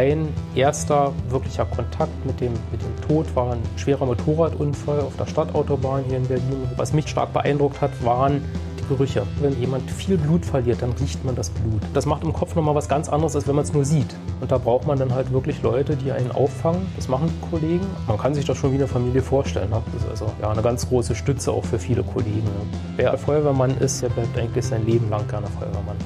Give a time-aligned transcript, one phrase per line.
[0.00, 5.26] mein erster wirklicher Kontakt mit dem, mit dem Tod war ein schwerer Motorradunfall auf der
[5.26, 6.66] Stadtautobahn hier in Berlin.
[6.76, 8.42] Was mich stark beeindruckt hat, waren
[8.88, 9.26] Gerüche.
[9.42, 11.82] Wenn jemand viel Blut verliert, dann riecht man das Blut.
[11.92, 14.16] Das macht im Kopf nochmal was ganz anderes, als wenn man es nur sieht.
[14.40, 16.86] Und da braucht man dann halt wirklich Leute, die einen auffangen.
[16.96, 17.86] Das machen die Kollegen.
[18.08, 19.68] Man kann sich das schon wie eine Familie vorstellen.
[19.68, 19.82] Ne?
[19.92, 22.44] Das ist also ja, eine ganz große Stütze auch für viele Kollegen.
[22.44, 22.78] Ne?
[22.96, 25.96] Wer Feuerwehrmann ist, der bleibt eigentlich sein Leben lang gerne Feuerwehrmann.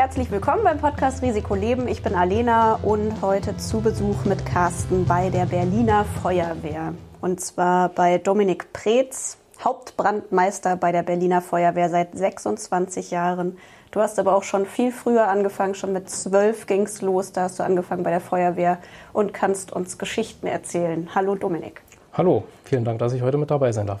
[0.00, 1.86] Herzlich willkommen beim Podcast Risiko Leben.
[1.86, 6.94] Ich bin Alena und heute zu Besuch mit Carsten bei der Berliner Feuerwehr.
[7.20, 9.36] Und zwar bei Dominik Preetz.
[9.62, 13.58] Hauptbrandmeister bei der Berliner Feuerwehr seit 26 Jahren.
[13.90, 17.32] Du hast aber auch schon viel früher angefangen, schon mit zwölf ging es los.
[17.32, 18.78] Da hast du angefangen bei der Feuerwehr
[19.12, 21.10] und kannst uns Geschichten erzählen.
[21.14, 21.82] Hallo Dominik.
[22.14, 24.00] Hallo, vielen Dank, dass ich heute mit dabei sein darf.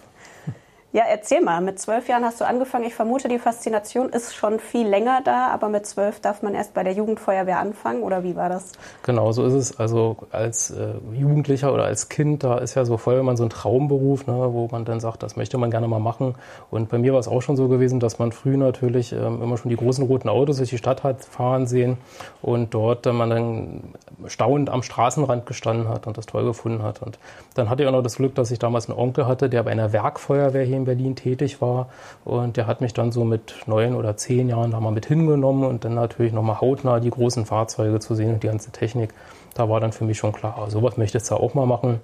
[0.92, 1.60] Ja, erzähl mal.
[1.60, 2.84] Mit zwölf Jahren hast du angefangen.
[2.84, 6.74] Ich vermute, die Faszination ist schon viel länger da, aber mit zwölf darf man erst
[6.74, 8.72] bei der Jugendfeuerwehr anfangen, oder wie war das?
[9.04, 9.78] Genau, so ist es.
[9.78, 14.26] Also als äh, Jugendlicher oder als Kind, da ist ja so Feuerwehrmann so ein Traumberuf,
[14.26, 16.34] ne, wo man dann sagt, das möchte man gerne mal machen.
[16.72, 19.58] Und bei mir war es auch schon so gewesen, dass man früh natürlich ähm, immer
[19.58, 21.98] schon die großen roten Autos durch die Stadt hat fahren sehen
[22.42, 23.94] und dort äh, man dann
[24.26, 27.00] staunend am Straßenrand gestanden hat und das toll gefunden hat.
[27.00, 27.20] Und
[27.54, 29.70] dann hatte ich auch noch das Glück, dass ich damals einen Onkel hatte, der bei
[29.70, 31.88] einer Werkfeuerwehr hier in Berlin tätig war.
[32.24, 35.64] Und der hat mich dann so mit neun oder zehn Jahren da mal mit hingenommen
[35.64, 39.14] und dann natürlich nochmal hautnah die großen Fahrzeuge zu sehen und die ganze Technik.
[39.54, 42.00] Da war dann für mich schon klar, sowas möchtest du auch mal machen.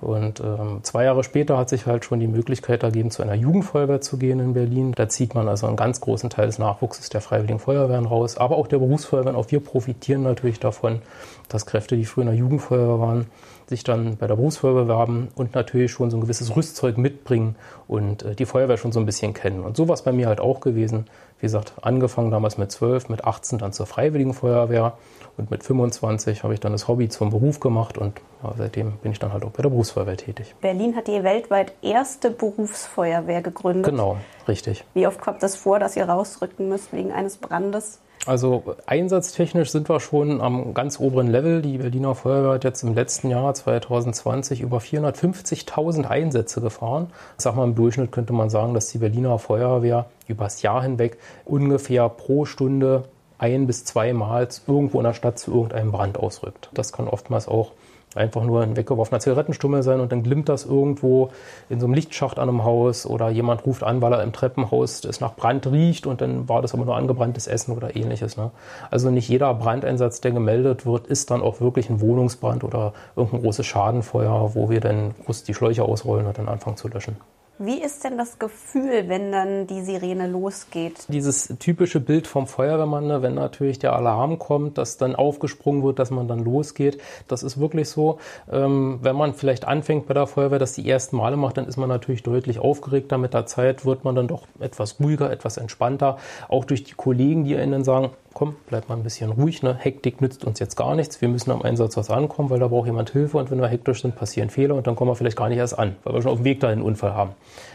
[0.00, 4.00] Und ähm, zwei Jahre später hat sich halt schon die Möglichkeit ergeben, zu einer Jugendfeuerwehr
[4.00, 4.92] zu gehen in Berlin.
[4.92, 8.56] Da zieht man also einen ganz großen Teil des Nachwuchses der Freiwilligen Feuerwehren raus, aber
[8.56, 9.36] auch der Berufsfeuerwehren.
[9.36, 11.02] Auch wir profitieren natürlich davon,
[11.48, 13.26] dass Kräfte, die früher in der Jugendfeuerwehr waren,
[13.68, 18.22] sich dann bei der Berufsfeuerwehr bewerben und natürlich schon so ein gewisses Rüstzeug mitbringen und
[18.22, 19.62] äh, die Feuerwehr schon so ein bisschen kennen.
[19.64, 21.06] Und so war es bei mir halt auch gewesen.
[21.38, 24.94] Wie gesagt, angefangen damals mit 12, mit 18 dann zur Freiwilligen Feuerwehr
[25.36, 29.12] und mit 25 habe ich dann das Hobby zum Beruf gemacht und ja, seitdem bin
[29.12, 30.54] ich dann halt auch bei der Berufsfeuerwehr tätig.
[30.60, 33.84] Berlin hat die weltweit erste Berufsfeuerwehr gegründet.
[33.84, 34.16] Genau,
[34.48, 34.84] richtig.
[34.94, 38.00] Wie oft kommt das vor, dass ihr rausrücken müsst wegen eines Brandes?
[38.26, 41.62] Also einsatztechnisch sind wir schon am ganz oberen Level.
[41.62, 47.08] Die Berliner Feuerwehr hat jetzt im letzten Jahr 2020 über 450.000 Einsätze gefahren.
[47.38, 51.18] Ich sag mal, im Durchschnitt könnte man sagen, dass die Berliner Feuerwehr übers Jahr hinweg
[51.44, 53.04] ungefähr pro Stunde
[53.38, 56.68] ein bis zweimal irgendwo in der Stadt zu irgendeinem Brand ausrückt.
[56.74, 57.72] Das kann oftmals auch
[58.14, 61.30] einfach nur ein weggeworfener Zigarettenstummel sein und dann glimmt das irgendwo
[61.68, 65.04] in so einem Lichtschacht an einem Haus oder jemand ruft an, weil er im Treppenhaus
[65.04, 68.36] es nach Brand riecht und dann war das aber nur angebranntes Essen oder ähnliches.
[68.36, 68.50] Ne?
[68.90, 73.42] Also nicht jeder Brandeinsatz, der gemeldet wird, ist dann auch wirklich ein Wohnungsbrand oder irgendein
[73.42, 77.16] großes Schadenfeuer, wo wir dann groß die Schläuche ausrollen und dann anfangen zu löschen.
[77.60, 81.06] Wie ist denn das Gefühl, wenn dann die Sirene losgeht?
[81.08, 85.98] Dieses typische Bild vom Feuerwehrmann, ne, wenn natürlich der Alarm kommt, dass dann aufgesprungen wird,
[85.98, 87.00] dass man dann losgeht.
[87.26, 88.20] Das ist wirklich so.
[88.48, 91.76] Ähm, wenn man vielleicht anfängt bei der Feuerwehr, das die ersten Male macht, dann ist
[91.76, 93.18] man natürlich deutlich aufgeregter.
[93.18, 96.18] Mit der Zeit wird man dann doch etwas ruhiger, etwas entspannter.
[96.48, 99.74] Auch durch die Kollegen, die einen dann sagen, komm, bleib mal ein bisschen ruhig, ne?
[99.74, 101.20] Hektik nützt uns jetzt gar nichts.
[101.20, 104.02] Wir müssen am Einsatz was ankommen, weil da braucht jemand Hilfe und wenn wir hektisch
[104.02, 106.30] sind, passieren Fehler und dann kommen wir vielleicht gar nicht erst an, weil wir schon
[106.30, 107.32] auf dem Weg dahin einen Unfall haben.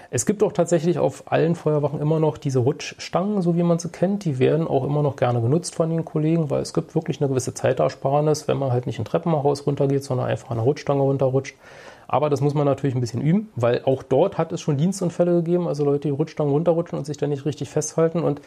[0.09, 3.89] Es gibt auch tatsächlich auf allen Feuerwachen immer noch diese Rutschstangen, so wie man sie
[3.89, 4.23] kennt.
[4.23, 7.27] Die werden auch immer noch gerne genutzt von den Kollegen, weil es gibt wirklich eine
[7.27, 11.57] gewisse Zeitersparnis, wenn man halt nicht ein Treppenhaus runtergeht, sondern einfach der Rutschstange runterrutscht.
[12.07, 15.33] Aber das muss man natürlich ein bisschen üben, weil auch dort hat es schon Dienstunfälle
[15.33, 18.39] gegeben, also Leute, die Rutschstangen runterrutschen und sich dann nicht richtig festhalten und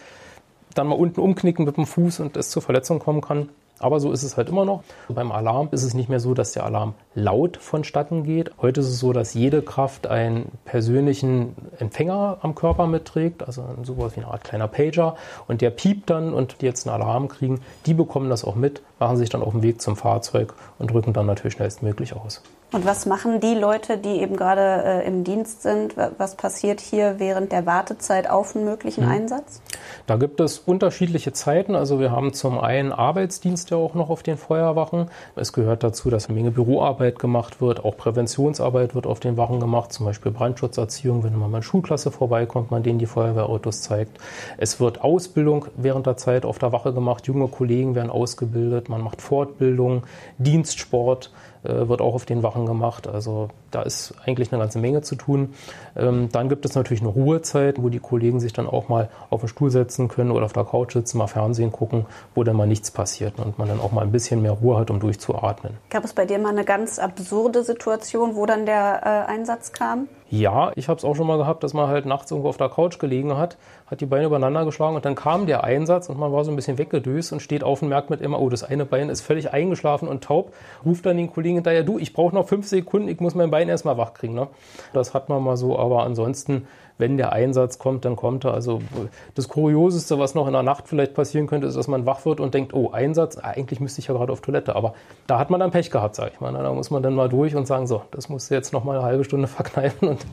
[0.78, 3.48] dann mal unten umknicken mit dem Fuß und es zur Verletzung kommen kann.
[3.78, 4.82] Aber so ist es halt immer noch.
[5.08, 8.50] Beim Alarm ist es nicht mehr so, dass der Alarm laut vonstatten geht.
[8.60, 14.16] Heute ist es so, dass jede Kraft einen persönlichen Empfänger am Körper mitträgt, also sowas
[14.16, 15.16] wie eine Art kleiner Pager.
[15.46, 18.80] Und der piept dann und die jetzt einen Alarm kriegen, die bekommen das auch mit,
[18.98, 22.42] machen sich dann auf den Weg zum Fahrzeug und rücken dann natürlich schnellstmöglich aus.
[22.76, 25.96] Und was machen die Leute, die eben gerade äh, im Dienst sind?
[26.18, 29.12] Was passiert hier während der Wartezeit auf einen möglichen mhm.
[29.12, 29.62] Einsatz?
[30.06, 31.74] Da gibt es unterschiedliche Zeiten.
[31.74, 35.10] Also wir haben zum einen Arbeitsdienst ja auch noch auf den Feuerwachen.
[35.36, 37.82] Es gehört dazu, dass eine Menge Büroarbeit gemacht wird.
[37.82, 41.24] Auch Präventionsarbeit wird auf den Wachen gemacht, zum Beispiel Brandschutzerziehung.
[41.24, 44.18] Wenn man mal in Schulklasse vorbeikommt, man denen die Feuerwehrautos zeigt.
[44.58, 47.26] Es wird Ausbildung während der Zeit auf der Wache gemacht.
[47.26, 48.90] Junge Kollegen werden ausgebildet.
[48.90, 50.02] Man macht Fortbildung,
[50.36, 51.30] Dienstsport.
[51.66, 53.06] Äh, wird auch auf den Wachen gemacht.
[53.06, 55.52] Also Da ist eigentlich eine ganze Menge zu tun.
[55.96, 59.40] Ähm, dann gibt es natürlich eine Ruhezeit, wo die Kollegen sich dann auch mal auf
[59.40, 62.66] den Stuhl setzen können oder auf der Couch sitzen, mal Fernsehen gucken, wo dann mal
[62.66, 65.74] nichts passiert und man dann auch mal ein bisschen mehr Ruhe hat, um durchzuatmen.
[65.90, 70.08] Gab es bei dir mal eine ganz absurde Situation, wo dann der äh, Einsatz kam?
[70.28, 72.68] Ja, ich habe es auch schon mal gehabt, dass man halt nachts irgendwo auf der
[72.68, 73.56] Couch gelegen hat,
[73.86, 76.56] hat die Beine übereinander geschlagen und dann kam der Einsatz und man war so ein
[76.56, 79.52] bisschen weggedöst und steht auf und merkt mit immer, oh, das eine Bein ist völlig
[79.52, 80.52] eingeschlafen und taub,
[80.84, 83.65] ruft dann den Kollegen hinterher, du, ich brauche noch fünf Sekunden, ich muss mein Bein
[83.68, 84.34] erstmal wach kriegen.
[84.34, 84.48] Ne?
[84.92, 86.66] Das hat man mal so, aber ansonsten
[86.98, 88.54] wenn der Einsatz kommt, dann kommt er.
[88.54, 88.80] Also
[89.34, 92.40] das Kurioseste, was noch in der Nacht vielleicht passieren könnte, ist, dass man wach wird
[92.40, 94.76] und denkt, oh, Einsatz, eigentlich müsste ich ja gerade auf Toilette.
[94.76, 94.94] Aber
[95.26, 96.52] da hat man dann Pech gehabt, sage ich mal.
[96.52, 98.96] Da muss man dann mal durch und sagen, so, das musst du jetzt noch mal
[98.96, 100.08] eine halbe Stunde verkneifen.
[100.08, 100.26] Und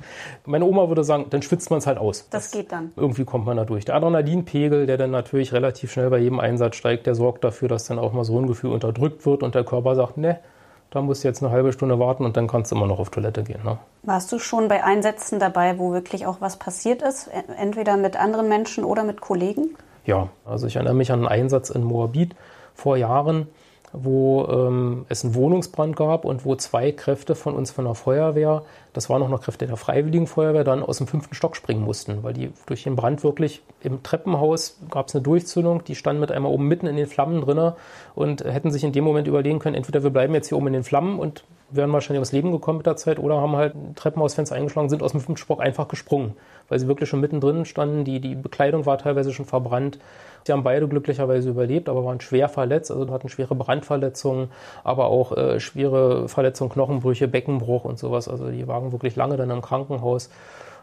[0.46, 2.30] meine Oma würde sagen, dann schwitzt man es halt aus.
[2.30, 2.92] Das, das geht dann.
[2.96, 3.86] Irgendwie kommt man da durch.
[3.86, 7.86] Der Adrenalinpegel, der dann natürlich relativ schnell bei jedem Einsatz steigt, der sorgt dafür, dass
[7.86, 10.40] dann auch mal so ein Gefühl unterdrückt wird und der Körper sagt, ne,
[10.94, 13.10] da musst du jetzt eine halbe Stunde warten und dann kannst du immer noch auf
[13.10, 13.62] Toilette gehen.
[13.64, 13.80] Ne?
[14.04, 17.32] Warst du schon bei Einsätzen dabei, wo wirklich auch was passiert ist?
[17.58, 19.76] Entweder mit anderen Menschen oder mit Kollegen?
[20.06, 22.36] Ja, also ich erinnere mich an einen Einsatz in Moabit
[22.76, 23.48] vor Jahren
[23.94, 28.64] wo ähm, es einen Wohnungsbrand gab und wo zwei Kräfte von uns von der Feuerwehr,
[28.92, 32.24] das waren auch noch Kräfte der Freiwilligen Feuerwehr, dann aus dem fünften Stock springen mussten,
[32.24, 36.32] weil die durch den Brand wirklich im Treppenhaus gab es eine Durchzündung, die standen mit
[36.32, 37.76] einmal oben mitten in den Flammen drinne
[38.16, 40.74] und hätten sich in dem Moment überlegen können, entweder wir bleiben jetzt hier oben in
[40.74, 43.96] den Flammen und wären wahrscheinlich ums Leben gekommen mit der Zeit oder haben halt ein
[43.96, 46.34] Treppenhausfenster eingeschlagen, sind aus dem fünften Stock einfach gesprungen,
[46.70, 50.00] weil sie wirklich schon mittendrin standen, die, die Bekleidung war teilweise schon verbrannt.
[50.46, 54.50] Sie haben beide glücklicherweise überlebt, aber waren schwer verletzt, also hatten schwere Brandverletzungen,
[54.84, 58.28] aber auch äh, schwere Verletzungen, Knochenbrüche, Beckenbruch und sowas.
[58.28, 60.30] Also die waren wirklich lange dann im Krankenhaus.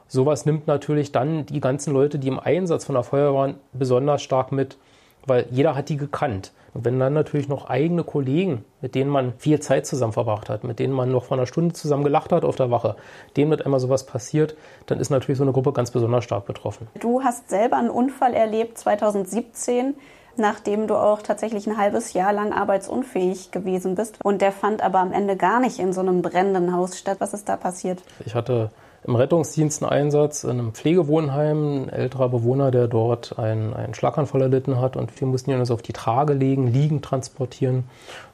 [0.08, 4.22] Sowas nimmt natürlich dann die ganzen Leute, die im Einsatz von der Feuerwehr waren, besonders
[4.22, 4.76] stark mit,
[5.26, 6.52] weil jeder hat die gekannt.
[6.72, 10.62] Und wenn dann natürlich noch eigene Kollegen, mit denen man viel Zeit zusammen verbracht hat,
[10.62, 12.96] mit denen man noch vor einer Stunde zusammen gelacht hat auf der Wache,
[13.36, 14.56] denen wird einmal sowas passiert,
[14.86, 16.86] dann ist natürlich so eine Gruppe ganz besonders stark betroffen.
[17.00, 19.94] Du hast selber einen Unfall erlebt 2017
[20.36, 24.18] nachdem du auch tatsächlich ein halbes Jahr lang arbeitsunfähig gewesen bist.
[24.24, 27.18] Und der fand aber am Ende gar nicht in so einem brennenden Haus statt.
[27.20, 28.02] Was ist da passiert?
[28.24, 28.70] Ich hatte
[29.04, 34.42] im Rettungsdienst einen Einsatz in einem Pflegewohnheim, ein älterer Bewohner, der dort einen, einen Schlaganfall
[34.42, 37.84] erlitten hat und wir mussten ihn also auf die Trage legen, liegend transportieren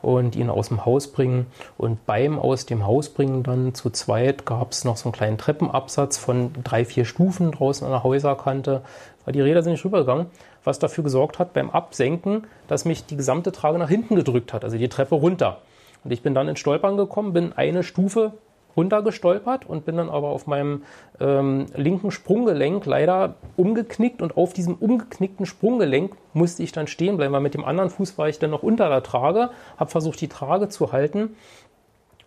[0.03, 1.47] und ihn aus dem Haus bringen.
[1.79, 5.39] Und beim aus dem Haus bringen dann zu zweit gab es noch so einen kleinen
[5.39, 8.83] Treppenabsatz von drei, vier Stufen draußen an der Häuserkante,
[9.25, 10.27] weil die Räder sind nicht rübergegangen,
[10.65, 14.65] was dafür gesorgt hat beim Absenken, dass mich die gesamte Trage nach hinten gedrückt hat,
[14.65, 15.59] also die Treppe runter.
[16.03, 18.33] Und ich bin dann ins Stolpern gekommen, bin eine Stufe
[18.77, 20.83] runtergestolpert und bin dann aber auf meinem
[21.21, 27.33] ähm, linken Sprunggelenk leider umgeknickt und auf diesem umgeknickten Sprunggelenk musste ich dann stehen bleiben,
[27.33, 30.29] weil mit dem anderen Fuß war ich dann noch unter der Trage, habe versucht die
[30.29, 31.37] Trage zu halten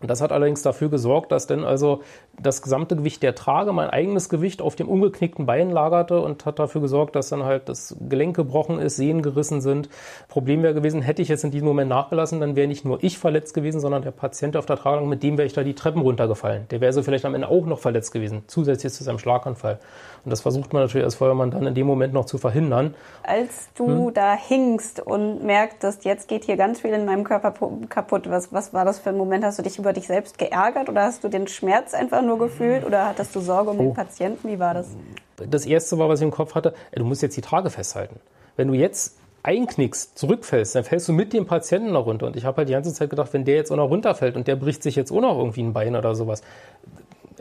[0.02, 2.02] und das hat allerdings dafür gesorgt, dass dann also
[2.42, 6.58] das gesamte Gewicht der Trage, mein eigenes Gewicht auf dem umgeknickten Bein lagerte und hat
[6.58, 9.90] dafür gesorgt, dass dann halt das Gelenk gebrochen ist, Sehnen gerissen sind.
[10.30, 13.18] Problem wäre gewesen, hätte ich jetzt in diesem Moment nachgelassen, dann wäre nicht nur ich
[13.18, 16.02] verletzt gewesen, sondern der Patient auf der Trage, mit dem wäre ich da die Treppen
[16.02, 16.68] runtergefallen.
[16.72, 19.80] Der wäre so vielleicht am Ende auch noch verletzt gewesen, zusätzlich zu seinem Schlaganfall.
[20.24, 22.94] Und das versucht man natürlich als Feuermann dann in dem Moment noch zu verhindern.
[23.24, 24.14] Als du hm?
[24.14, 27.54] da hingst und merktest, jetzt geht hier ganz viel in meinem Körper
[27.90, 29.44] kaputt, was, was war das für ein Moment?
[29.44, 32.86] Hast du dich über dich selbst geärgert oder hast du den Schmerz einfach nur gefühlt
[32.86, 33.84] oder hattest du Sorge um oh.
[33.84, 34.48] den Patienten?
[34.48, 34.96] Wie war das?
[35.38, 38.20] Das erste war, was ich im Kopf hatte, du musst jetzt die Trage festhalten.
[38.56, 42.28] Wenn du jetzt einknickst, zurückfällst, dann fällst du mit dem Patienten noch runter.
[42.28, 44.48] Und ich habe halt die ganze Zeit gedacht, wenn der jetzt auch noch runterfällt und
[44.48, 46.42] der bricht sich jetzt auch noch irgendwie ein Bein oder sowas,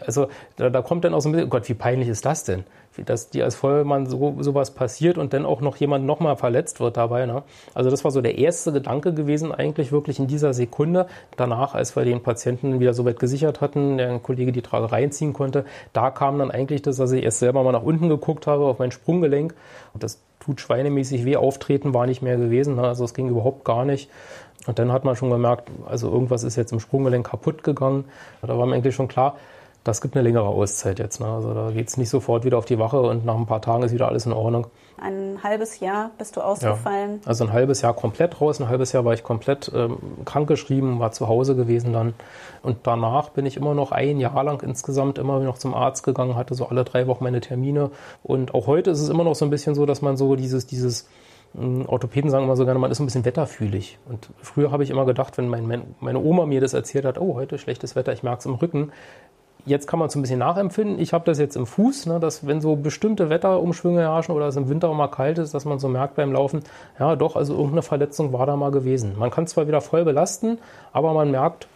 [0.04, 2.44] also da, da, kommt dann auch so ein bisschen, oh Gott, wie peinlich ist das
[2.44, 2.64] denn?
[2.96, 6.96] Dass dir als Feuerwehrmann so sowas passiert und dann auch noch jemand nochmal verletzt wird
[6.96, 7.26] dabei.
[7.26, 7.42] Ne?
[7.74, 11.06] Also das war so der erste Gedanke gewesen, eigentlich wirklich in dieser Sekunde.
[11.36, 15.32] Danach, als wir den Patienten wieder so weit gesichert hatten, der Kollege die Trage reinziehen
[15.32, 18.64] konnte, da kam dann eigentlich das, dass ich erst selber mal nach unten geguckt habe,
[18.64, 19.54] auf mein Sprunggelenk.
[19.94, 22.76] Und das tut schweinemäßig weh, auftreten war nicht mehr gewesen.
[22.76, 22.82] Ne?
[22.82, 24.10] Also es ging überhaupt gar nicht.
[24.66, 28.04] Und dann hat man schon gemerkt, also irgendwas ist jetzt im Sprunggelenk kaputt gegangen.
[28.42, 29.36] Da war mir eigentlich schon klar,
[29.88, 31.18] das gibt eine längere Auszeit jetzt.
[31.20, 31.26] Ne?
[31.26, 33.82] Also da geht es nicht sofort wieder auf die Wache und nach ein paar Tagen
[33.82, 34.66] ist wieder alles in Ordnung.
[35.00, 37.20] Ein halbes Jahr bist du ausgefallen?
[37.22, 40.98] Ja, also ein halbes Jahr komplett raus, ein halbes Jahr war ich komplett ähm, krankgeschrieben,
[40.98, 42.14] war zu Hause gewesen dann.
[42.62, 46.36] Und danach bin ich immer noch ein Jahr lang insgesamt immer noch zum Arzt gegangen,
[46.36, 47.90] hatte so alle drei Wochen meine Termine.
[48.22, 50.66] Und auch heute ist es immer noch so ein bisschen so, dass man so dieses,
[50.66, 51.08] dieses
[51.54, 53.98] hm, Orthopäden sagen immer so gerne, man ist ein bisschen wetterfühlig.
[54.08, 57.34] Und früher habe ich immer gedacht, wenn mein, meine Oma mir das erzählt hat, oh,
[57.34, 58.92] heute schlechtes Wetter, ich merke es im Rücken,
[59.66, 60.98] Jetzt kann man es ein bisschen nachempfinden.
[60.98, 64.56] Ich habe das jetzt im Fuß, ne, dass wenn so bestimmte Wetterumschwünge herrschen oder es
[64.56, 66.62] im Winter auch mal kalt ist, dass man so merkt beim Laufen,
[66.98, 69.16] ja doch, also irgendeine Verletzung war da mal gewesen.
[69.18, 70.58] Man kann zwar wieder voll belasten,
[70.92, 71.68] aber man merkt,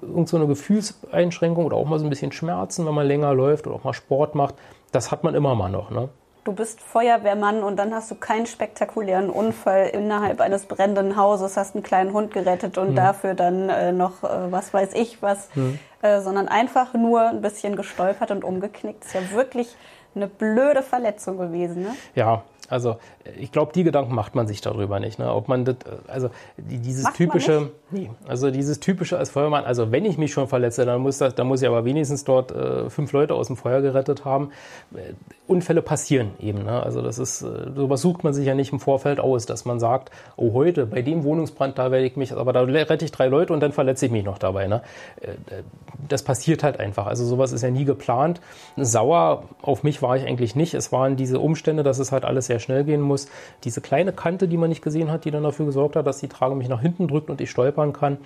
[0.00, 3.66] irgend so eine Gefühlseinschränkung oder auch mal so ein bisschen Schmerzen, wenn man länger läuft
[3.66, 4.54] oder auch mal Sport macht.
[4.90, 5.90] Das hat man immer mal noch.
[5.90, 6.08] Ne?
[6.44, 11.76] Du bist Feuerwehrmann und dann hast du keinen spektakulären Unfall innerhalb eines brennenden Hauses, hast
[11.76, 12.94] einen kleinen Hund gerettet und mhm.
[12.96, 15.78] dafür dann äh, noch, äh, was weiß ich was, mhm.
[16.02, 19.04] äh, sondern einfach nur ein bisschen gestolpert und umgeknickt.
[19.04, 19.76] Ist ja wirklich
[20.14, 21.82] eine blöde Verletzung gewesen.
[21.82, 21.94] Ne?
[22.16, 22.96] Ja, also
[23.38, 25.18] ich glaube, die Gedanken macht man sich darüber nicht.
[25.18, 25.32] Ne?
[25.32, 25.76] Ob man das,
[26.08, 30.48] also dieses macht typische, nee, also dieses typische als Feuerwehrmann, also wenn ich mich schon
[30.48, 33.56] verletze, dann muss das, dann muss ich aber wenigstens dort äh, fünf Leute aus dem
[33.56, 34.50] Feuer gerettet haben.
[34.94, 35.12] Äh,
[35.46, 36.64] Unfälle passieren eben.
[36.64, 36.82] Ne?
[36.82, 39.80] Also das ist, äh, sowas sucht man sich ja nicht im Vorfeld aus, dass man
[39.80, 43.28] sagt, oh heute bei dem Wohnungsbrand da werde ich mich, aber da rette ich drei
[43.28, 44.66] Leute und dann verletze ich mich noch dabei.
[44.66, 44.82] Ne?
[45.20, 45.62] Äh,
[46.08, 47.06] das passiert halt einfach.
[47.06, 48.40] Also sowas ist ja nie geplant.
[48.76, 50.74] Sauer auf mich war ich eigentlich nicht.
[50.74, 53.28] Es waren diese Umstände, dass es halt alles sehr schnell gehen muss.
[53.64, 56.28] Diese kleine Kante, die man nicht gesehen hat, die dann dafür gesorgt hat, dass die
[56.28, 57.50] Trage mich nach hinten drückt und ich
[57.82, 58.18] stolpern kann.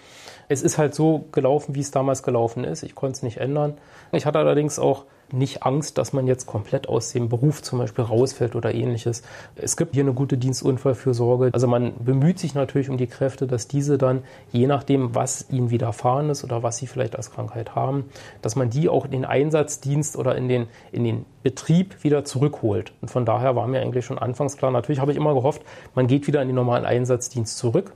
[0.49, 2.83] Es ist halt so gelaufen, wie es damals gelaufen ist.
[2.83, 3.75] Ich konnte es nicht ändern.
[4.13, 8.05] Ich hatte allerdings auch nicht Angst, dass man jetzt komplett aus dem Beruf zum Beispiel
[8.05, 9.23] rausfällt oder ähnliches.
[9.57, 11.51] Es gibt hier eine gute Dienstunfallfürsorge.
[11.53, 14.23] Also man bemüht sich natürlich um die Kräfte, dass diese dann,
[14.53, 18.05] je nachdem, was ihnen widerfahren ist oder was sie vielleicht als Krankheit haben,
[18.41, 22.93] dass man die auch in den Einsatzdienst oder in den, in den Betrieb wieder zurückholt.
[23.01, 25.63] Und von daher war mir eigentlich schon anfangs klar, natürlich habe ich immer gehofft,
[25.97, 27.95] man geht wieder in den normalen Einsatzdienst zurück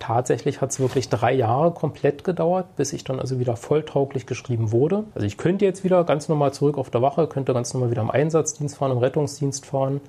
[0.00, 4.72] tatsächlich hat es wirklich drei Jahre komplett gedauert, bis ich dann also wieder volltauglich geschrieben
[4.72, 5.04] wurde.
[5.14, 8.02] Also ich könnte jetzt wieder ganz normal zurück auf der Wache, könnte ganz normal wieder
[8.02, 10.00] im Einsatzdienst fahren, im Rettungsdienst fahren.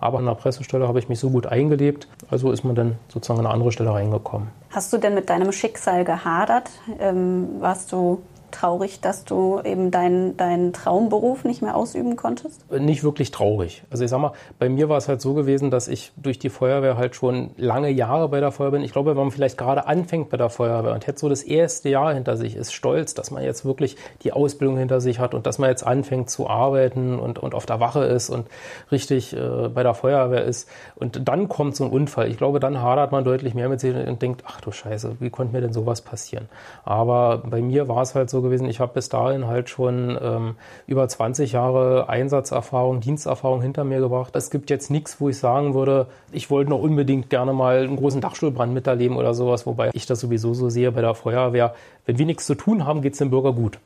[0.00, 3.40] Aber an der Pressestelle habe ich mich so gut eingelebt, also ist man dann sozusagen
[3.40, 4.48] an eine andere Stelle reingekommen.
[4.70, 6.70] Hast du denn mit deinem Schicksal gehadert?
[7.00, 12.70] Ähm, warst du traurig, dass du eben deinen, deinen Traumberuf nicht mehr ausüben konntest?
[12.70, 13.82] Nicht wirklich traurig.
[13.90, 16.48] Also ich sag mal, bei mir war es halt so gewesen, dass ich durch die
[16.48, 18.84] Feuerwehr halt schon lange Jahre bei der Feuerwehr bin.
[18.84, 21.88] Ich glaube, wenn man vielleicht gerade anfängt bei der Feuerwehr und hätte so das erste
[21.88, 25.46] Jahr hinter sich, ist stolz, dass man jetzt wirklich die Ausbildung hinter sich hat und
[25.46, 28.46] dass man jetzt anfängt zu arbeiten und, und auf der Wache ist und
[28.90, 30.68] richtig äh, bei der Feuerwehr ist.
[30.96, 32.28] Und dann kommt so ein Unfall.
[32.28, 35.30] Ich glaube, dann hadert man deutlich mehr mit sich und denkt, ach du Scheiße, wie
[35.30, 36.48] konnte mir denn sowas passieren?
[36.84, 40.16] Aber bei mir war es halt so, so gewesen, ich habe bis dahin halt schon
[40.20, 44.34] ähm, über 20 Jahre Einsatzerfahrung, Diensterfahrung hinter mir gebracht.
[44.36, 47.96] Es gibt jetzt nichts, wo ich sagen würde, ich wollte noch unbedingt gerne mal einen
[47.96, 51.74] großen Dachstuhlbrand miterleben oder sowas, wobei ich das sowieso so sehe bei der Feuerwehr.
[52.06, 53.78] Wenn wir nichts zu tun haben, geht es dem Bürger gut.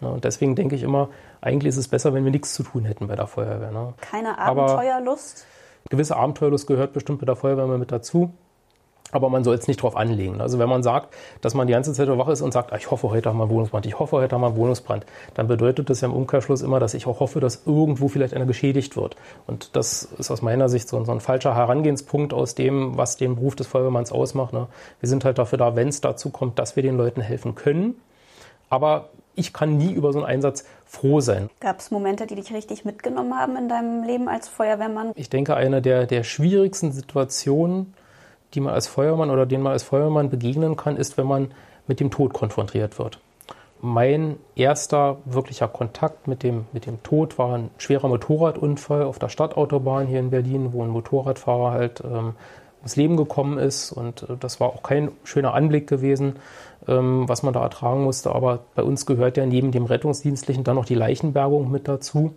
[0.00, 1.08] Ja, und deswegen denke ich immer,
[1.40, 3.70] eigentlich ist es besser, wenn wir nichts zu tun hätten bei der Feuerwehr.
[3.70, 3.94] Ne?
[4.00, 5.46] Keine Abenteuerlust?
[5.84, 8.32] Aber gewisse Abenteuerlust gehört bestimmt bei der Feuerwehr mit dazu.
[9.12, 10.40] Aber man soll es nicht drauf anlegen.
[10.40, 12.90] Also wenn man sagt, dass man die ganze Zeit wach ist und sagt, ah, ich
[12.90, 15.90] hoffe, heute haben wir einen Wohnungsbrand, ich hoffe, heute haben wir einen Wohnungsbrand, dann bedeutet
[15.90, 19.16] das ja im Umkehrschluss immer, dass ich auch hoffe, dass irgendwo vielleicht einer geschädigt wird.
[19.46, 23.36] Und das ist aus meiner Sicht so, so ein falscher Herangehenspunkt aus dem, was den
[23.36, 24.52] Beruf des Feuerwehrmanns ausmacht.
[24.52, 24.66] Ne?
[25.00, 27.96] Wir sind halt dafür da, wenn es dazu kommt, dass wir den Leuten helfen können.
[28.68, 31.50] Aber ich kann nie über so einen Einsatz froh sein.
[31.60, 35.12] Gab es Momente, die dich richtig mitgenommen haben in deinem Leben als Feuerwehrmann?
[35.14, 37.94] Ich denke, eine der, der schwierigsten Situationen,
[38.54, 41.50] die man als Feuermann oder denen man als Feuermann begegnen kann, ist, wenn man
[41.86, 43.20] mit dem Tod konfrontiert wird.
[43.82, 49.30] Mein erster wirklicher Kontakt mit dem, mit dem Tod war ein schwerer Motorradunfall auf der
[49.30, 52.34] Stadtautobahn hier in Berlin, wo ein Motorradfahrer halt ähm,
[52.80, 53.90] ums Leben gekommen ist.
[53.92, 56.36] Und äh, das war auch kein schöner Anblick gewesen,
[56.88, 58.34] ähm, was man da ertragen musste.
[58.34, 62.34] Aber bei uns gehört ja neben dem Rettungsdienstlichen dann noch die Leichenbergung mit dazu.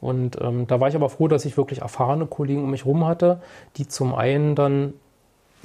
[0.00, 3.06] Und ähm, da war ich aber froh, dass ich wirklich erfahrene Kollegen um mich herum
[3.06, 3.40] hatte,
[3.76, 4.94] die zum einen dann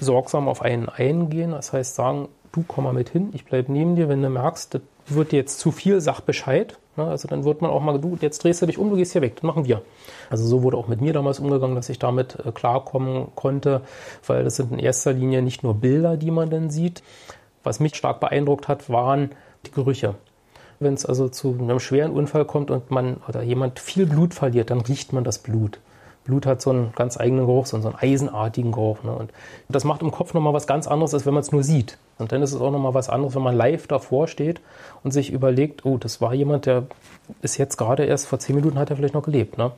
[0.01, 1.51] sorgsam auf einen eingehen.
[1.51, 4.09] Das heißt, sagen, du komm mal mit hin, ich bleibe neben dir.
[4.09, 6.77] Wenn du merkst, das wird dir jetzt zu viel, sag Bescheid.
[6.97, 9.21] Also dann wird man auch mal, du, jetzt drehst du dich um, du gehst hier
[9.21, 9.81] weg, das machen wir.
[10.29, 13.81] Also so wurde auch mit mir damals umgegangen, dass ich damit äh, klarkommen konnte,
[14.27, 17.01] weil das sind in erster Linie nicht nur Bilder, die man dann sieht.
[17.63, 19.31] Was mich stark beeindruckt hat, waren
[19.65, 20.15] die Gerüche.
[20.79, 24.69] Wenn es also zu einem schweren Unfall kommt und man oder jemand viel Blut verliert,
[24.69, 25.79] dann riecht man das Blut.
[26.23, 29.03] Blut hat so einen ganz eigenen Geruch, so einen eisenartigen Geruch.
[29.03, 29.11] Ne?
[29.11, 29.31] Und
[29.69, 31.97] das macht im Kopf nochmal was ganz anderes, als wenn man es nur sieht.
[32.19, 34.61] Und dann ist es auch nochmal was anderes, wenn man live davor steht
[35.03, 36.83] und sich überlegt, oh, das war jemand, der
[37.41, 39.57] ist jetzt gerade erst vor zehn Minuten hat er vielleicht noch gelebt.
[39.57, 39.71] Ne?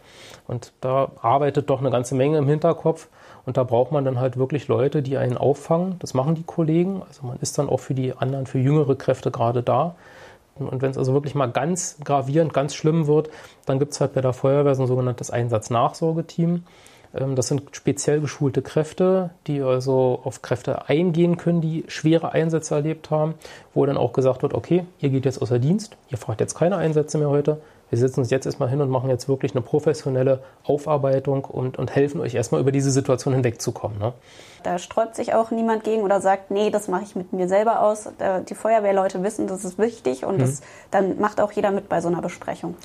[0.47, 3.07] Und da arbeitet doch eine ganze Menge im Hinterkopf.
[3.45, 5.97] Und da braucht man dann halt wirklich Leute, die einen auffangen.
[5.99, 7.01] Das machen die Kollegen.
[7.07, 9.95] Also man ist dann auch für die anderen, für jüngere Kräfte gerade da.
[10.55, 13.29] Und wenn es also wirklich mal ganz gravierend, ganz schlimm wird,
[13.65, 16.63] dann gibt es halt bei der Feuerwehr so ein sogenanntes Einsatznachsorgeteam.
[17.13, 22.75] Ähm, das sind speziell geschulte Kräfte, die also auf Kräfte eingehen können, die schwere Einsätze
[22.75, 23.35] erlebt haben,
[23.73, 26.77] wo dann auch gesagt wird, okay, ihr geht jetzt außer Dienst, ihr fragt jetzt keine
[26.77, 27.61] Einsätze mehr heute,
[27.93, 31.93] wir setzen uns jetzt erstmal hin und machen jetzt wirklich eine professionelle Aufarbeitung und, und
[31.93, 33.99] helfen euch erstmal über diese Situation hinwegzukommen.
[33.99, 34.13] Ne?
[34.63, 37.83] Da sträubt sich auch niemand gegen oder sagt, nee, das mache ich mit mir selber
[37.83, 38.09] aus.
[38.49, 40.41] Die Feuerwehrleute wissen, das ist wichtig und mhm.
[40.41, 42.75] das, dann macht auch jeder mit bei so einer Besprechung.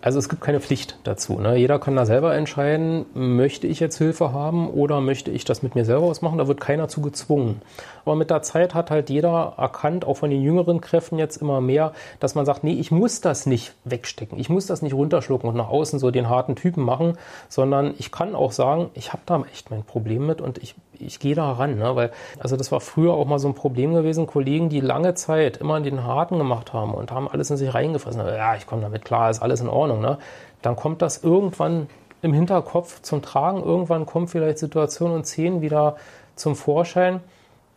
[0.00, 1.40] Also es gibt keine Pflicht dazu.
[1.40, 1.56] Ne?
[1.56, 5.74] Jeder kann da selber entscheiden, möchte ich jetzt Hilfe haben oder möchte ich das mit
[5.74, 6.38] mir selber ausmachen.
[6.38, 7.62] Da wird keiner zu gezwungen.
[8.04, 11.60] Aber mit der Zeit hat halt jeder erkannt, auch von den jüngeren Kräften jetzt immer
[11.60, 14.38] mehr, dass man sagt, nee, ich muss das nicht wegstecken.
[14.38, 18.12] Ich muss das nicht runterschlucken und nach außen so den harten Typen machen, sondern ich
[18.12, 21.52] kann auch sagen, ich habe da echt mein Problem mit und ich ich gehe da
[21.52, 21.96] ran, ne?
[21.96, 25.58] weil also das war früher auch mal so ein Problem gewesen, Kollegen, die lange Zeit
[25.58, 28.20] immer den Harten gemacht haben und haben alles in sich reingefressen.
[28.20, 30.00] Ja, ich komme damit klar, ist alles in Ordnung.
[30.00, 30.18] Ne?
[30.62, 31.88] Dann kommt das irgendwann
[32.22, 33.62] im Hinterkopf zum Tragen.
[33.62, 35.96] Irgendwann kommen vielleicht Situationen und Szenen wieder
[36.34, 37.20] zum Vorschein,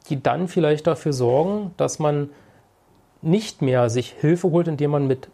[0.10, 2.30] die dann vielleicht dafür sorgen, dass man
[3.22, 5.30] nicht mehr sich Hilfe holt, indem man mit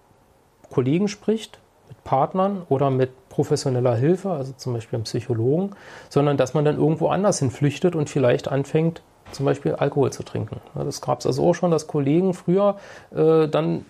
[0.69, 5.71] Kollegen spricht, mit Partnern oder mit professioneller Hilfe, also zum Beispiel einem Psychologen,
[6.09, 9.01] sondern dass man dann irgendwo anders hin flüchtet und vielleicht anfängt,
[9.31, 10.61] zum Beispiel Alkohol zu trinken.
[10.73, 12.77] Das gab es also auch schon, dass Kollegen früher
[13.15, 13.85] äh, dann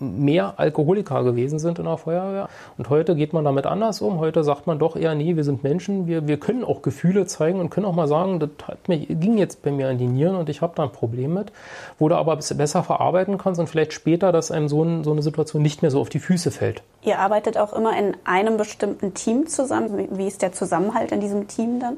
[0.00, 2.48] mehr Alkoholiker gewesen sind in der Feuerwehr.
[2.76, 4.18] Und heute geht man damit anders um.
[4.18, 7.60] Heute sagt man doch eher, nee, wir sind Menschen, wir, wir können auch Gefühle zeigen
[7.60, 10.36] und können auch mal sagen, das hat mir, ging jetzt bei mir an die Nieren
[10.36, 11.52] und ich habe da ein Problem mit,
[11.98, 15.22] wo du aber besser verarbeiten kannst und vielleicht später, dass einem so, ein, so eine
[15.22, 16.82] Situation nicht mehr so auf die Füße fällt.
[17.02, 20.08] Ihr arbeitet auch immer in einem bestimmten Team zusammen.
[20.12, 21.96] Wie ist der Zusammenhalt in diesem Team dann?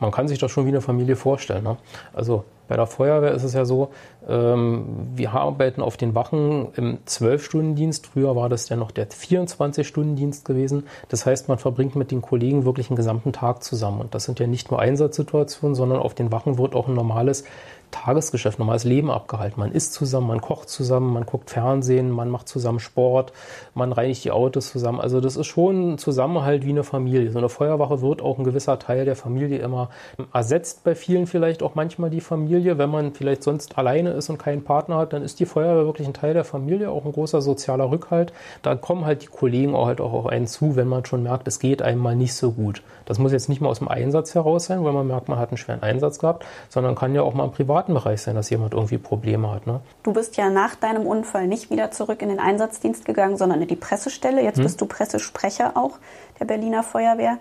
[0.00, 1.64] Man kann sich das schon wie eine Familie vorstellen.
[1.64, 1.76] Ne?
[2.12, 3.88] Also bei der Feuerwehr ist es ja so,
[4.28, 8.06] ähm, wir arbeiten auf den Wachen im 12-Stunden-Dienst.
[8.06, 10.84] Früher war das ja noch der 24-Stunden-Dienst gewesen.
[11.08, 14.00] Das heißt, man verbringt mit den Kollegen wirklich einen gesamten Tag zusammen.
[14.00, 17.44] Und das sind ja nicht nur Einsatzsituationen, sondern auf den Wachen wird auch ein normales
[17.90, 19.60] Tagesgeschäft, normales Leben abgehalten.
[19.60, 23.32] Man isst zusammen, man kocht zusammen, man guckt Fernsehen, man macht zusammen Sport,
[23.74, 25.00] man reinigt die Autos zusammen.
[25.00, 27.30] Also das ist schon ein Zusammenhalt wie eine Familie.
[27.30, 29.90] So eine Feuerwache wird auch ein gewisser Teil der Familie immer
[30.32, 32.78] ersetzt bei vielen vielleicht auch manchmal die Familie.
[32.78, 36.06] Wenn man vielleicht sonst alleine ist und keinen Partner hat, dann ist die Feuerwehr wirklich
[36.06, 38.32] ein Teil der Familie, auch ein großer sozialer Rückhalt.
[38.62, 41.48] Da kommen halt die Kollegen auch halt auch auf einen zu, wenn man schon merkt,
[41.48, 42.82] es geht einem mal nicht so gut.
[43.04, 45.48] Das muss jetzt nicht mal aus dem Einsatz heraus sein, weil man merkt, man hat
[45.48, 48.74] einen schweren Einsatz gehabt, sondern kann ja auch mal im privaten Bereich sein, dass jemand
[48.74, 49.66] irgendwie Probleme hat.
[49.66, 49.80] Ne?
[50.02, 53.68] Du bist ja nach deinem Unfall nicht wieder zurück in den Einsatzdienst gegangen, sondern in
[53.68, 54.42] die Pressestelle.
[54.42, 54.64] Jetzt hm?
[54.64, 55.98] bist du Pressesprecher auch
[56.40, 57.38] der Berliner Feuerwehr.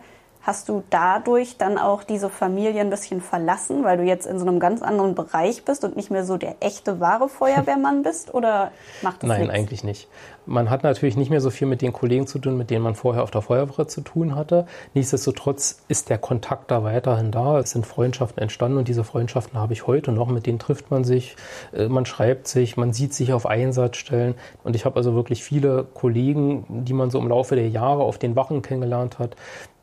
[0.48, 4.46] Hast du dadurch dann auch diese Familie ein bisschen verlassen, weil du jetzt in so
[4.46, 8.33] einem ganz anderen Bereich bist und nicht mehr so der echte, wahre Feuerwehrmann bist?
[8.33, 9.53] Oder macht das Nein, nichts?
[9.53, 10.07] eigentlich nicht.
[10.46, 12.96] Man hat natürlich nicht mehr so viel mit den Kollegen zu tun, mit denen man
[12.96, 14.66] vorher auf der Feuerwehr zu tun hatte.
[14.94, 17.60] Nichtsdestotrotz ist der Kontakt da weiterhin da.
[17.60, 20.29] Es sind Freundschaften entstanden und diese Freundschaften habe ich heute noch.
[20.29, 21.36] Mit denen trifft man sich,
[21.74, 24.36] äh, man schreibt sich, man sieht sich auf Einsatzstellen.
[24.64, 28.18] Und ich habe also wirklich viele Kollegen, die man so im Laufe der Jahre auf
[28.18, 29.36] den Wachen kennengelernt hat,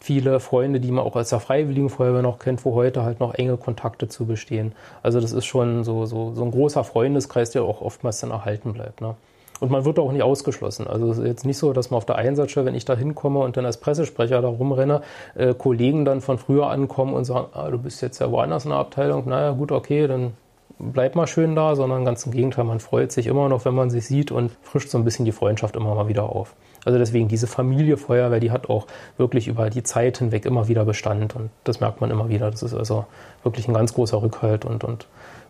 [0.05, 3.33] viele Freunde, die man auch als der Freiwilligen Feuerwehr noch kennt, wo heute halt noch
[3.35, 4.73] enge Kontakte zu bestehen.
[5.03, 8.75] Also das ist schon so, so, so ein großer Freundeskreis, der auch oftmals dann erhalten
[8.75, 9.01] bleibt.
[9.01, 9.15] Ne?
[9.61, 10.87] Und man wird auch nicht ausgeschlossen.
[10.87, 13.41] Also es ist jetzt nicht so, dass man auf der Einsatzstelle, wenn ich da hinkomme
[13.41, 15.01] und dann als Pressesprecher da rumrenne,
[15.37, 18.73] äh, Kollegen dann von früher ankommen und sagen, ah, du bist jetzt ja woanders in
[18.73, 20.35] der Abteilung, naja gut, okay, dann
[20.79, 23.89] bleib mal schön da, sondern ganz im Gegenteil, man freut sich immer noch, wenn man
[23.89, 26.55] sich sieht und frischt so ein bisschen die Freundschaft immer mal wieder auf.
[26.85, 30.85] Also deswegen diese Familie Feuerwehr, die hat auch wirklich über die Zeit hinweg immer wieder
[30.85, 32.51] Bestand und das merkt man immer wieder.
[32.51, 33.07] Das ist also
[33.43, 35.07] wirklich ein ganz großer Rückhalt und, und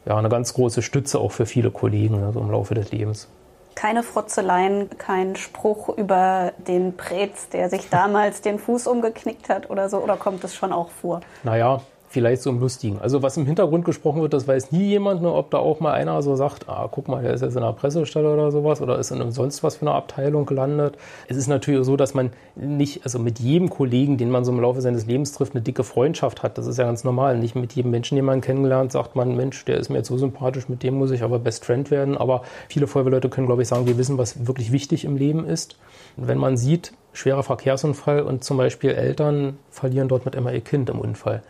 [0.07, 3.29] ja, eine ganz große Stütze auch für viele Kollegen also im Laufe des Lebens.
[3.75, 9.89] Keine Frotzeleien, kein Spruch über den Prez, der sich damals den Fuß umgeknickt hat oder
[9.89, 11.21] so, oder kommt das schon auch vor?
[11.43, 11.81] Naja,
[12.15, 13.01] vielleicht so im Lustigen.
[13.01, 15.93] Also was im Hintergrund gesprochen wird, das weiß nie jemand, nur ob da auch mal
[15.93, 18.99] einer so sagt, ah, guck mal, der ist jetzt in einer Pressestelle oder sowas oder
[19.01, 20.97] ist in einem sonst was für einer Abteilung gelandet.
[21.27, 24.61] Es ist natürlich so, dass man nicht, also mit jedem Kollegen, den man so im
[24.61, 26.57] Laufe seines Lebens trifft, eine dicke Freundschaft hat.
[26.57, 27.37] Das ist ja ganz normal.
[27.37, 30.17] Nicht mit jedem Menschen, den man kennenlernt, sagt man, Mensch, der ist mir jetzt so
[30.17, 32.17] sympathisch, mit dem muss ich aber Best Friend werden.
[32.17, 35.77] Aber viele Feuerwehrleute können, glaube ich, sagen, wir wissen, was wirklich wichtig im Leben ist.
[36.17, 40.61] Und wenn man sieht, schwerer Verkehrsunfall und zum Beispiel Eltern verlieren dort mit immer ihr
[40.61, 41.43] Kind im Unfall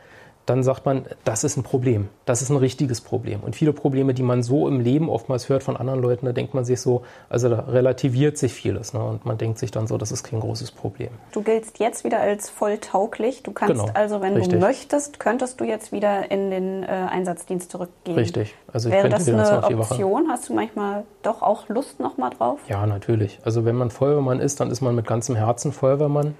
[0.46, 2.08] dann sagt man, das ist ein Problem.
[2.26, 3.40] Das ist ein richtiges Problem.
[3.40, 6.52] Und viele Probleme, die man so im Leben oftmals hört von anderen Leuten, da denkt
[6.52, 8.92] man sich so, also da relativiert sich vieles.
[8.92, 9.02] Ne?
[9.02, 11.08] Und man denkt sich dann so, das ist kein großes Problem.
[11.32, 13.42] Du giltst jetzt wieder als volltauglich.
[13.42, 14.52] Du kannst genau, also, wenn richtig.
[14.52, 18.16] du möchtest, könntest du jetzt wieder in den äh, Einsatzdienst zurückgehen.
[18.16, 18.54] Richtig.
[18.72, 20.28] Also ich Wäre das eine Option?
[20.28, 22.60] Hast du manchmal doch auch Lust nochmal drauf?
[22.68, 23.38] Ja, natürlich.
[23.44, 26.34] Also wenn man Feuerwehrmann ist, dann ist man mit ganzem Herzen Feuerwehrmann.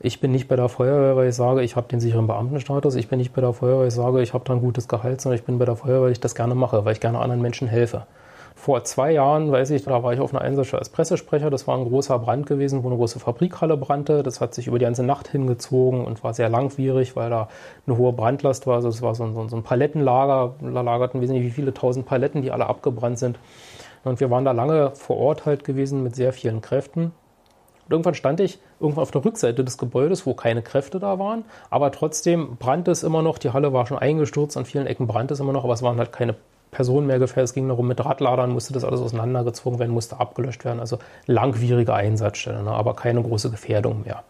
[0.00, 2.94] Ich bin nicht bei der Feuerwehr, weil ich sage, ich habe den sicheren Beamtenstatus.
[2.96, 5.20] Ich bin nicht bei der Feuerwehr, weil ich sage, ich habe da ein gutes Gehalt,
[5.20, 7.40] sondern ich bin bei der Feuerwehr, weil ich das gerne mache, weil ich gerne anderen
[7.42, 8.06] Menschen helfe.
[8.56, 11.50] vor zwei Jahren, weiß ich, da war ich auf einer Einsatzstelle als Pressesprecher.
[11.50, 14.22] Das war ein großer Brand gewesen, wo eine große Fabrikhalle brannte.
[14.22, 17.48] Das hat sich über die ganze Nacht hingezogen und war sehr langwierig, weil da
[17.86, 18.76] eine hohe Brandlast war.
[18.76, 20.54] Also es war so ein, so ein Palettenlager.
[20.60, 23.38] Da lagerten wesentlich wie viele tausend Paletten, die alle abgebrannt sind.
[24.04, 27.12] Und wir waren da lange vor Ort halt gewesen mit sehr vielen Kräften.
[27.86, 31.44] Und irgendwann stand ich irgendwann auf der Rückseite des Gebäudes, wo keine Kräfte da waren,
[31.70, 33.38] aber trotzdem brannte es immer noch.
[33.38, 35.98] Die Halle war schon eingestürzt, an vielen Ecken brannte es immer noch, aber es waren
[35.98, 36.34] halt keine
[36.72, 37.50] Personen mehr gefährdet.
[37.50, 40.80] Es ging darum, mit Radladern musste das alles auseinandergezogen werden, musste abgelöscht werden.
[40.80, 44.24] Also langwierige Einsatzstelle, ne, aber keine große Gefährdung mehr.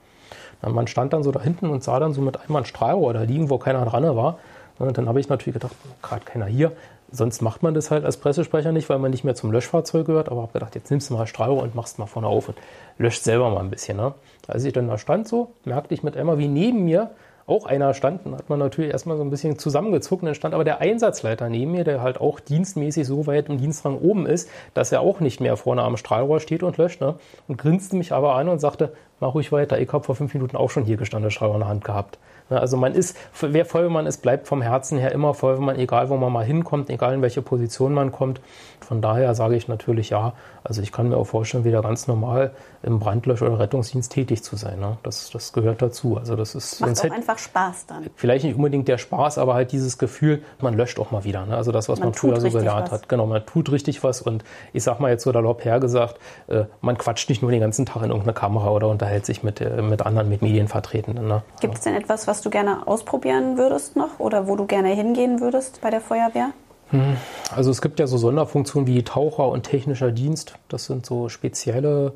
[0.62, 3.22] Man stand dann so da hinten und sah dann so mit einmal ein Strahlrohr da
[3.22, 4.38] liegen, wo keiner dran war.
[4.78, 6.72] Und dann habe ich natürlich gedacht, gerade keiner hier.
[7.10, 10.28] Sonst macht man das halt als Pressesprecher nicht, weil man nicht mehr zum Löschfahrzeug gehört.
[10.28, 12.58] Aber habe gedacht, jetzt nimmst du mal Strahlrohr und machst mal vorne auf und
[12.98, 13.96] löscht selber mal ein bisschen.
[13.96, 14.14] Ne?
[14.48, 17.10] Als ich dann da stand so, merkte ich mit einmal, wie neben mir
[17.46, 18.26] auch einer stand.
[18.26, 20.22] Dann hat man natürlich erstmal so ein bisschen zusammengezuckt.
[20.22, 23.58] Und dann stand aber der Einsatzleiter neben mir, der halt auch dienstmäßig so weit im
[23.58, 27.00] Dienstrang oben ist, dass er auch nicht mehr vorne am Strahlrohr steht und löscht.
[27.00, 27.14] Ne?
[27.46, 29.78] Und grinste mich aber an und sagte, mach ruhig weiter.
[29.78, 32.18] Ich habe vor fünf Minuten auch schon hier gestanden, Strahlrohr in der Hand gehabt.
[32.48, 36.16] Ne, also man ist, wer Feuerwehrmann ist, bleibt vom Herzen her immer Feuerwehrmann, egal wo
[36.16, 38.40] man mal hinkommt, egal in welche Position man kommt.
[38.80, 40.34] Von daher sage ich natürlich ja.
[40.62, 44.56] Also ich kann mir auch vorstellen, wieder ganz normal im Brandlösch- oder Rettungsdienst tätig zu
[44.56, 44.80] sein.
[44.80, 44.96] Ne?
[45.02, 46.16] Das, das gehört dazu.
[46.16, 48.06] Also das ist Macht auch hätte, einfach Spaß dann.
[48.14, 51.46] Vielleicht nicht unbedingt der Spaß, aber halt dieses Gefühl, man löscht auch mal wieder.
[51.46, 51.56] Ne?
[51.56, 53.02] Also das, was man, man früher so gelernt was.
[53.02, 53.08] hat.
[53.08, 56.98] Genau, man tut richtig was und ich sag mal jetzt so da hergesagt, äh, man
[56.98, 60.02] quatscht nicht nur den ganzen Tag in irgendeine Kamera oder unterhält sich mit, äh, mit
[60.02, 61.26] anderen, mit Medienvertretenden.
[61.26, 61.42] Ne?
[61.60, 65.40] Gibt es denn etwas, was du gerne ausprobieren würdest noch oder wo du gerne hingehen
[65.40, 66.50] würdest bei der Feuerwehr?
[66.90, 67.16] Hm,
[67.54, 70.54] also es gibt ja so Sonderfunktionen wie Taucher und technischer Dienst.
[70.68, 72.12] Das sind so spezielle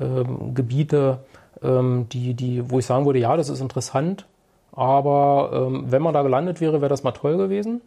[0.00, 1.18] ähm, Gebiete,
[1.62, 4.26] ähm, die, die, wo ich sagen würde, ja, das ist interessant.
[4.72, 7.80] Aber ähm, wenn man da gelandet wäre, wäre das mal toll gewesen.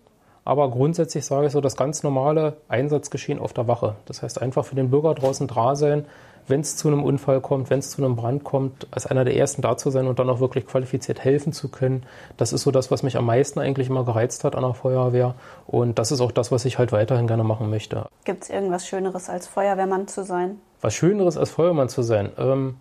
[0.45, 3.95] Aber grundsätzlich sage ich so, das ganz normale Einsatzgeschehen auf der Wache.
[4.05, 6.05] Das heißt einfach für den Bürger draußen da sein,
[6.47, 9.35] wenn es zu einem Unfall kommt, wenn es zu einem Brand kommt, als einer der
[9.35, 12.03] Ersten da zu sein und dann auch wirklich qualifiziert helfen zu können.
[12.37, 15.35] Das ist so das, was mich am meisten eigentlich immer gereizt hat an der Feuerwehr.
[15.65, 18.07] Und das ist auch das, was ich halt weiterhin gerne machen möchte.
[18.23, 20.59] Gibt es irgendwas Schöneres als Feuerwehrmann zu sein?
[20.81, 22.31] Was Schöneres als Feuerwehrmann zu sein?
[22.37, 22.77] Ähm,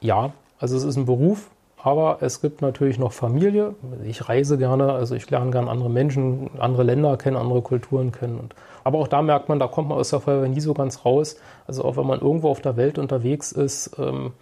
[0.00, 1.50] ja, also es ist ein Beruf,
[1.86, 3.76] aber es gibt natürlich noch Familie.
[4.04, 8.40] Ich reise gerne, also ich lerne gerne andere Menschen, andere Länder kennen, andere Kulturen kennen.
[8.40, 11.04] Und, aber auch da merkt man, da kommt man aus der Feuerwehr nie so ganz
[11.04, 11.36] raus.
[11.68, 14.32] Also auch wenn man irgendwo auf der Welt unterwegs ist, ähm,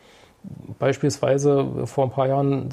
[0.79, 2.69] Beispielsweise vor ein paar Jahren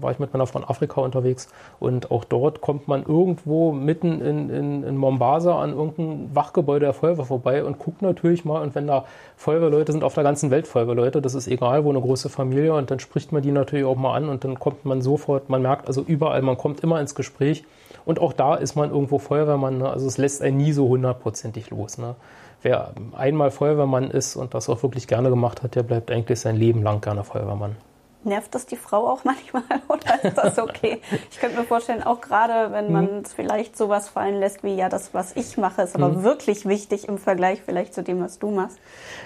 [0.00, 1.48] war ich mit meiner Frau in Afrika unterwegs
[1.78, 6.92] und auch dort kommt man irgendwo mitten in, in, in Mombasa an irgendein Wachgebäude der
[6.92, 9.04] Feuerwehr vorbei und guckt natürlich mal und wenn da
[9.36, 12.90] Feuerwehrleute sind, auf der ganzen Welt Feuerwehrleute, das ist egal, wo eine große Familie und
[12.90, 15.88] dann spricht man die natürlich auch mal an und dann kommt man sofort, man merkt
[15.88, 17.64] also überall, man kommt immer ins Gespräch
[18.04, 19.88] und auch da ist man irgendwo Feuerwehrmann, ne?
[19.88, 21.98] also es lässt einen nie so hundertprozentig los.
[21.98, 22.14] Ne?
[22.66, 26.56] Wer einmal Feuerwehrmann ist und das auch wirklich gerne gemacht hat, der bleibt eigentlich sein
[26.56, 27.76] Leben lang gerne Feuerwehrmann.
[28.24, 31.00] Nervt das die Frau auch manchmal oder ist das okay?
[31.30, 33.24] ich könnte mir vorstellen, auch gerade wenn man mhm.
[33.24, 36.22] vielleicht sowas fallen lässt wie, ja, das, was ich mache, ist aber mhm.
[36.24, 38.80] wirklich wichtig im Vergleich vielleicht zu dem, was du machst,